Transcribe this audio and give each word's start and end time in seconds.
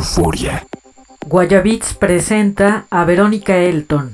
Euforia. 0.00 0.66
Guayabits 1.26 1.92
presenta 1.92 2.86
a 2.90 3.04
Verónica 3.04 3.54
Elton. 3.54 4.10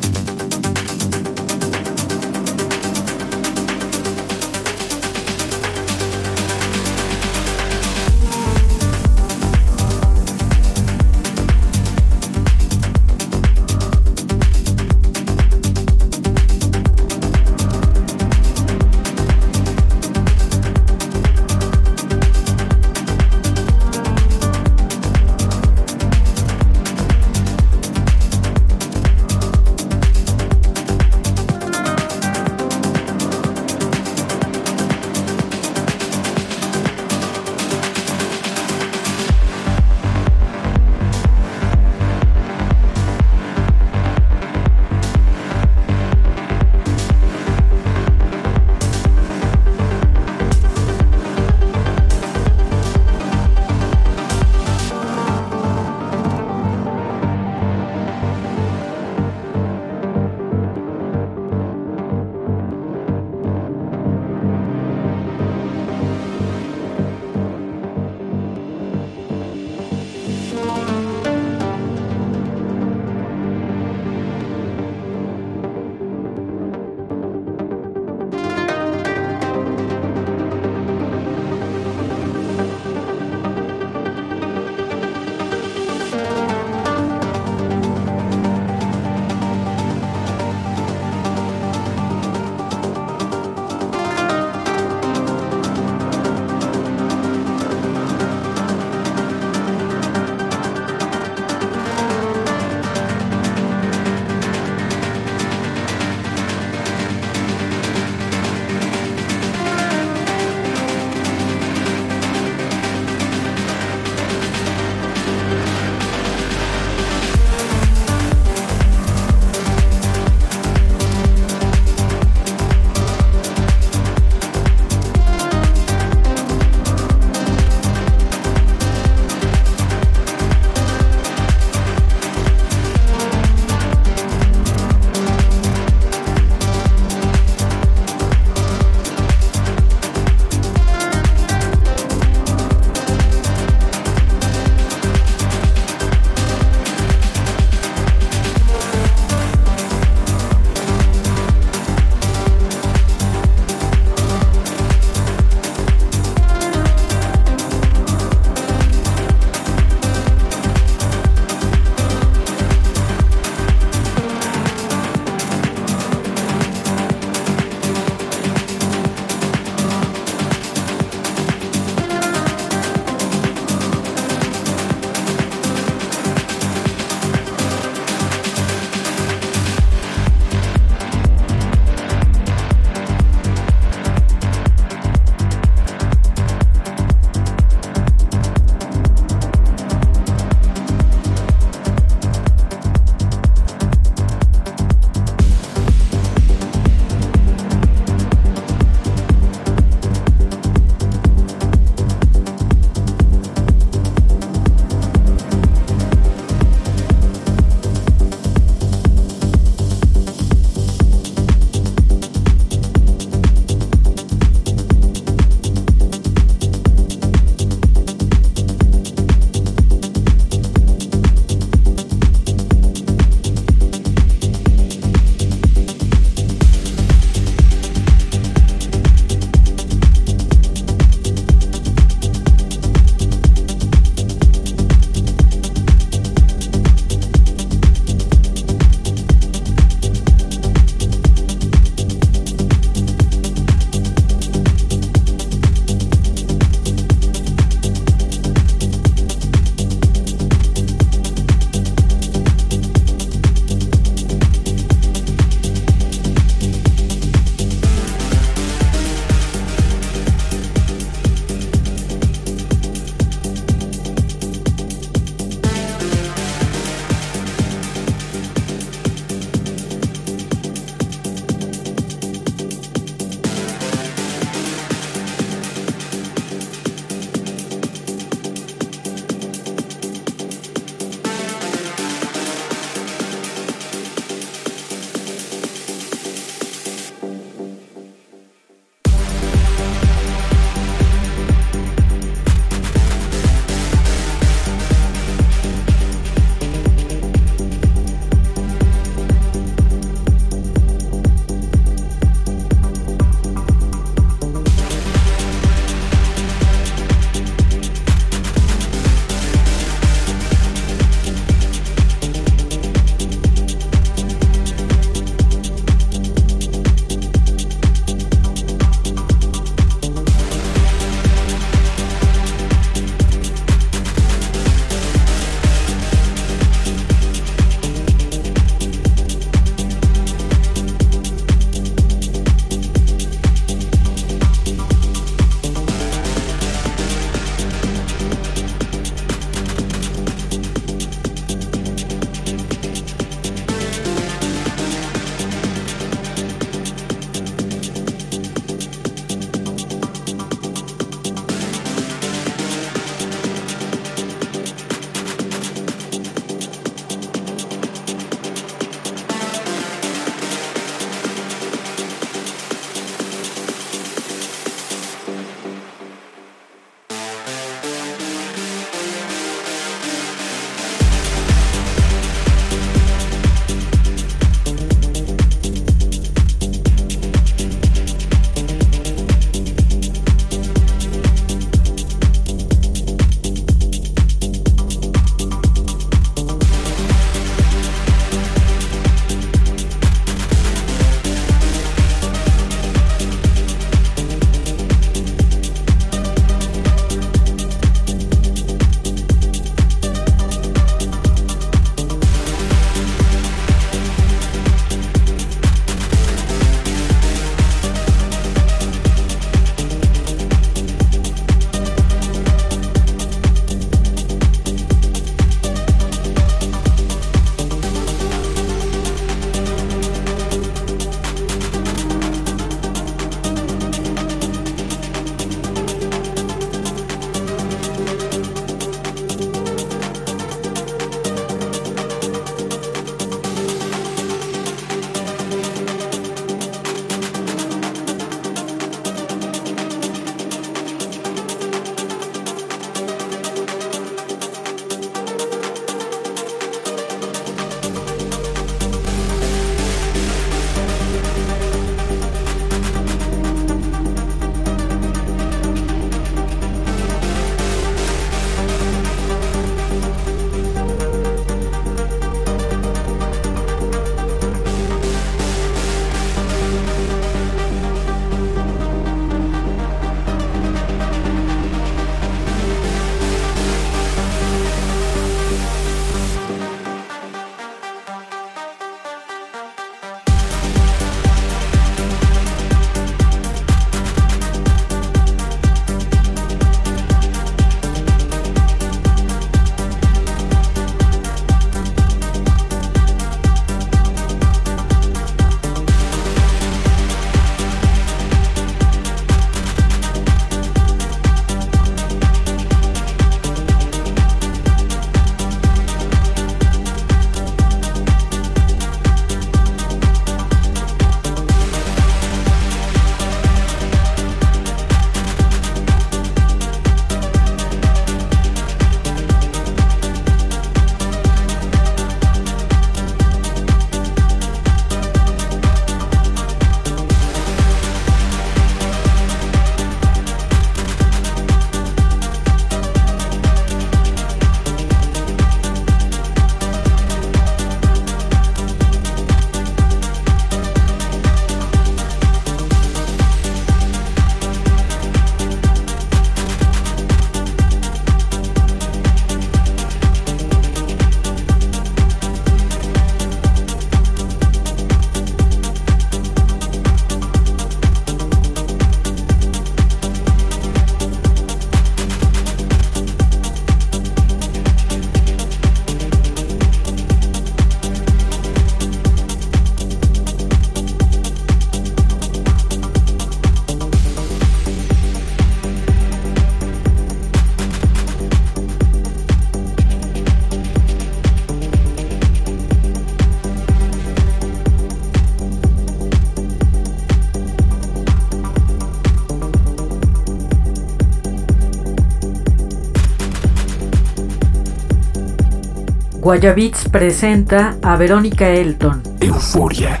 Guayabits 596.32 596.88
presenta 596.88 597.76
a 597.82 597.94
Verónica 597.94 598.48
Elton. 598.48 599.02
Euforia. 599.20 600.00